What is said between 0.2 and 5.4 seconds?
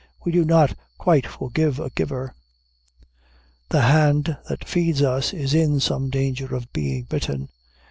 We do not quite forgive a giver. The hand that feeds us